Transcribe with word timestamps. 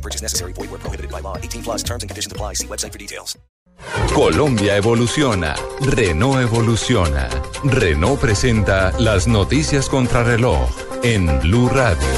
No 0.00 0.02
purchase 0.02 0.22
necessary. 0.22 0.54
Void 0.54 0.70
where 0.70 0.80
prohibited 0.80 1.10
by 1.10 1.20
law. 1.20 1.36
18 1.36 1.62
plus 1.62 1.82
terms 1.82 2.02
and 2.02 2.08
conditions 2.08 2.32
apply. 2.32 2.54
See 2.54 2.66
website 2.66 2.92
for 2.92 2.98
details. 2.98 3.38
Colombia 4.14 4.76
evoluciona. 4.76 5.54
Renault 5.80 6.40
evoluciona. 6.40 7.28
Renault 7.64 8.18
presenta 8.18 8.92
las 8.98 9.26
noticias 9.26 9.88
contra 9.88 10.22
reloj 10.22 10.70
en 11.02 11.26
Blue 11.40 11.68
Radio. 11.68 12.08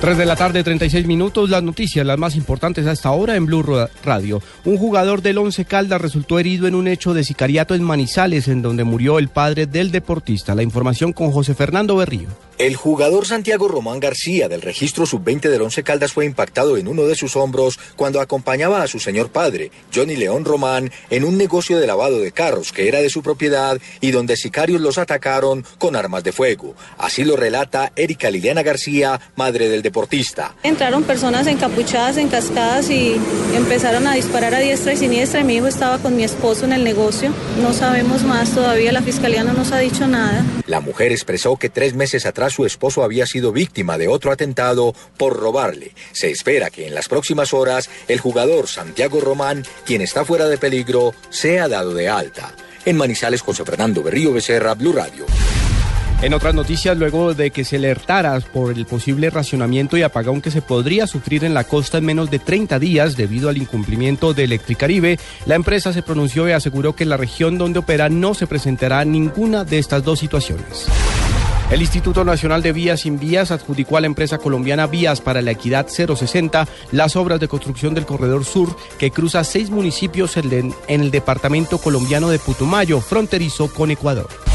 3 0.00 0.16
de 0.16 0.26
la 0.26 0.36
tarde, 0.36 0.62
36 0.62 1.06
minutos. 1.06 1.50
Las 1.50 1.64
noticias, 1.64 2.06
las 2.06 2.18
más 2.18 2.36
importantes 2.36 2.86
hasta 2.86 3.08
ahora 3.08 3.34
en 3.34 3.46
Blue 3.46 3.64
Radio. 4.04 4.40
Un 4.64 4.78
jugador 4.78 5.22
del 5.22 5.38
Once 5.38 5.64
Caldas 5.64 6.00
resultó 6.00 6.38
herido 6.38 6.68
en 6.68 6.76
un 6.76 6.86
hecho 6.86 7.12
de 7.12 7.24
sicariato 7.24 7.74
en 7.74 7.82
Manizales, 7.82 8.46
en 8.46 8.62
donde 8.62 8.84
murió 8.84 9.18
el 9.18 9.28
padre 9.28 9.66
del 9.66 9.90
deportista. 9.90 10.54
La 10.54 10.62
información 10.62 11.12
con 11.12 11.32
José 11.32 11.54
Fernando 11.54 11.96
Berrío. 11.96 12.47
El 12.58 12.74
jugador 12.74 13.24
Santiago 13.24 13.68
Román 13.68 14.00
García 14.00 14.48
del 14.48 14.62
registro 14.62 15.06
sub-20 15.06 15.42
del 15.42 15.62
Once 15.62 15.84
Caldas 15.84 16.12
fue 16.12 16.24
impactado 16.24 16.76
en 16.76 16.88
uno 16.88 17.04
de 17.04 17.14
sus 17.14 17.36
hombros 17.36 17.78
cuando 17.94 18.20
acompañaba 18.20 18.82
a 18.82 18.88
su 18.88 18.98
señor 18.98 19.30
padre, 19.30 19.70
Johnny 19.94 20.16
León 20.16 20.44
Román, 20.44 20.90
en 21.08 21.22
un 21.22 21.38
negocio 21.38 21.78
de 21.78 21.86
lavado 21.86 22.18
de 22.18 22.32
carros 22.32 22.72
que 22.72 22.88
era 22.88 23.00
de 23.00 23.10
su 23.10 23.22
propiedad 23.22 23.78
y 24.00 24.10
donde 24.10 24.36
sicarios 24.36 24.80
los 24.80 24.98
atacaron 24.98 25.64
con 25.78 25.94
armas 25.94 26.24
de 26.24 26.32
fuego. 26.32 26.74
Así 26.98 27.22
lo 27.22 27.36
relata 27.36 27.92
Erika 27.94 28.28
Liliana 28.28 28.64
García, 28.64 29.20
madre 29.36 29.68
del 29.68 29.82
deportista. 29.82 30.56
Entraron 30.64 31.04
personas 31.04 31.46
encapuchadas, 31.46 32.16
encascadas 32.16 32.90
y 32.90 33.20
empezaron 33.54 34.04
a 34.08 34.14
disparar 34.14 34.56
a 34.56 34.58
diestra 34.58 34.94
y 34.94 34.96
siniestra. 34.96 35.44
Mi 35.44 35.54
hijo 35.54 35.68
estaba 35.68 35.98
con 35.98 36.16
mi 36.16 36.24
esposo 36.24 36.64
en 36.64 36.72
el 36.72 36.82
negocio. 36.82 37.32
No 37.62 37.72
sabemos 37.72 38.24
más 38.24 38.50
todavía, 38.50 38.90
la 38.90 39.02
fiscalía 39.02 39.44
no 39.44 39.52
nos 39.52 39.70
ha 39.70 39.78
dicho 39.78 40.08
nada. 40.08 40.44
La 40.66 40.80
mujer 40.80 41.12
expresó 41.12 41.56
que 41.56 41.68
tres 41.68 41.94
meses 41.94 42.26
atrás 42.26 42.47
su 42.50 42.66
esposo 42.66 43.02
había 43.02 43.26
sido 43.26 43.52
víctima 43.52 43.98
de 43.98 44.08
otro 44.08 44.32
atentado 44.32 44.94
por 45.16 45.36
robarle. 45.36 45.92
Se 46.12 46.30
espera 46.30 46.70
que 46.70 46.86
en 46.86 46.94
las 46.94 47.08
próximas 47.08 47.52
horas 47.52 47.88
el 48.08 48.20
jugador 48.20 48.68
Santiago 48.68 49.20
Román, 49.20 49.64
quien 49.84 50.02
está 50.02 50.24
fuera 50.24 50.46
de 50.46 50.58
peligro, 50.58 51.14
sea 51.30 51.68
dado 51.68 51.94
de 51.94 52.08
alta. 52.08 52.54
En 52.84 52.96
Manizales, 52.96 53.42
José 53.42 53.64
Fernando 53.64 54.02
Berrío 54.02 54.32
Becerra, 54.32 54.74
Blue 54.74 54.92
Radio. 54.92 55.26
En 56.20 56.34
otras 56.34 56.52
noticias, 56.52 56.98
luego 56.98 57.32
de 57.32 57.52
que 57.52 57.64
se 57.64 57.76
alertara 57.76 58.40
por 58.40 58.76
el 58.76 58.86
posible 58.86 59.30
racionamiento 59.30 59.96
y 59.96 60.02
apagón 60.02 60.40
que 60.40 60.50
se 60.50 60.62
podría 60.62 61.06
sufrir 61.06 61.44
en 61.44 61.54
la 61.54 61.62
costa 61.62 61.98
en 61.98 62.06
menos 62.06 62.28
de 62.28 62.40
30 62.40 62.80
días 62.80 63.16
debido 63.16 63.48
al 63.48 63.56
incumplimiento 63.56 64.34
de 64.34 64.42
Electricaribe, 64.42 65.16
la 65.46 65.54
empresa 65.54 65.92
se 65.92 66.02
pronunció 66.02 66.48
y 66.48 66.52
aseguró 66.52 66.96
que 66.96 67.04
en 67.04 67.10
la 67.10 67.16
región 67.18 67.56
donde 67.56 67.78
opera 67.78 68.08
no 68.08 68.34
se 68.34 68.48
presentará 68.48 69.04
ninguna 69.04 69.64
de 69.64 69.78
estas 69.78 70.02
dos 70.02 70.18
situaciones. 70.18 70.88
El 71.70 71.82
Instituto 71.82 72.24
Nacional 72.24 72.62
de 72.62 72.72
Vías 72.72 73.00
Sin 73.00 73.18
Vías 73.18 73.50
adjudicó 73.50 73.98
a 73.98 74.00
la 74.00 74.06
empresa 74.06 74.38
colombiana 74.38 74.86
Vías 74.86 75.20
para 75.20 75.42
la 75.42 75.50
Equidad 75.50 75.86
060 75.86 76.66
las 76.92 77.14
obras 77.14 77.40
de 77.40 77.48
construcción 77.48 77.92
del 77.92 78.06
Corredor 78.06 78.46
Sur 78.46 78.74
que 78.98 79.10
cruza 79.10 79.44
seis 79.44 79.68
municipios 79.68 80.38
en 80.38 80.74
el 80.88 81.10
departamento 81.10 81.76
colombiano 81.76 82.30
de 82.30 82.38
Putumayo, 82.38 83.02
fronterizo 83.02 83.68
con 83.68 83.90
Ecuador. 83.90 84.47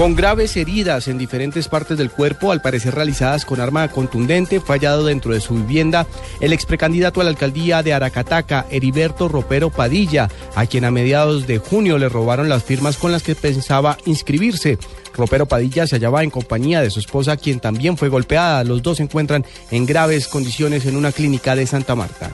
Con 0.00 0.16
graves 0.16 0.56
heridas 0.56 1.08
en 1.08 1.18
diferentes 1.18 1.68
partes 1.68 1.98
del 1.98 2.10
cuerpo, 2.10 2.52
al 2.52 2.62
parecer 2.62 2.94
realizadas 2.94 3.44
con 3.44 3.60
arma 3.60 3.86
contundente, 3.88 4.58
fue 4.58 4.76
hallado 4.76 5.04
dentro 5.04 5.34
de 5.34 5.40
su 5.40 5.56
vivienda 5.56 6.06
el 6.40 6.54
ex 6.54 6.64
precandidato 6.64 7.20
a 7.20 7.24
la 7.24 7.28
alcaldía 7.28 7.82
de 7.82 7.92
Aracataca, 7.92 8.64
Heriberto 8.70 9.28
Ropero 9.28 9.68
Padilla, 9.68 10.30
a 10.54 10.64
quien 10.64 10.86
a 10.86 10.90
mediados 10.90 11.46
de 11.46 11.58
junio 11.58 11.98
le 11.98 12.08
robaron 12.08 12.48
las 12.48 12.64
firmas 12.64 12.96
con 12.96 13.12
las 13.12 13.22
que 13.22 13.34
pensaba 13.34 13.98
inscribirse. 14.06 14.78
Ropero 15.14 15.44
Padilla 15.44 15.86
se 15.86 15.96
hallaba 15.96 16.22
en 16.22 16.30
compañía 16.30 16.80
de 16.80 16.88
su 16.88 16.98
esposa, 16.98 17.36
quien 17.36 17.60
también 17.60 17.98
fue 17.98 18.08
golpeada. 18.08 18.64
Los 18.64 18.82
dos 18.82 18.96
se 18.96 19.02
encuentran 19.02 19.44
en 19.70 19.84
graves 19.84 20.28
condiciones 20.28 20.86
en 20.86 20.96
una 20.96 21.12
clínica 21.12 21.54
de 21.54 21.66
Santa 21.66 21.94
Marta. 21.94 22.32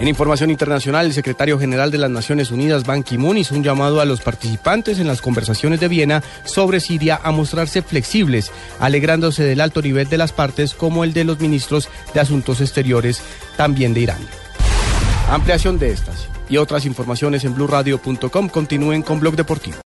En 0.00 0.08
información 0.08 0.50
internacional, 0.50 1.04
el 1.04 1.12
secretario 1.12 1.58
general 1.58 1.90
de 1.90 1.98
las 1.98 2.08
Naciones 2.08 2.50
Unidas, 2.50 2.86
Ban 2.86 3.02
Ki-moon, 3.02 3.36
hizo 3.36 3.54
un 3.54 3.62
llamado 3.62 4.00
a 4.00 4.06
los 4.06 4.22
participantes 4.22 4.98
en 4.98 5.06
las 5.06 5.20
conversaciones 5.20 5.78
de 5.78 5.88
Viena 5.88 6.22
sobre 6.44 6.80
Siria 6.80 7.20
a 7.22 7.32
mostrarse 7.32 7.82
flexibles, 7.82 8.50
alegrándose 8.78 9.44
del 9.44 9.60
alto 9.60 9.82
nivel 9.82 10.08
de 10.08 10.16
las 10.16 10.32
partes 10.32 10.72
como 10.72 11.04
el 11.04 11.12
de 11.12 11.24
los 11.24 11.38
ministros 11.38 11.90
de 12.14 12.20
Asuntos 12.20 12.62
Exteriores, 12.62 13.20
también 13.58 13.92
de 13.92 14.00
Irán. 14.00 14.26
Ampliación 15.28 15.78
de 15.78 15.92
estas 15.92 16.28
y 16.48 16.56
otras 16.56 16.86
informaciones 16.86 17.44
en 17.44 17.54
blurradio.com. 17.54 18.48
Continúen 18.48 19.02
con 19.02 19.20
Blog 19.20 19.36
Deportivo. 19.36 19.76